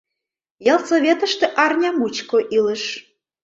[0.73, 2.83] Ялсоветыште арня мучко илыш.